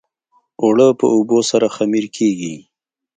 اوړه 0.61 0.87
په 0.99 1.05
اوبو 1.15 1.39
سره 1.51 1.67
خمیر 1.75 2.05
کېږي 2.15 2.55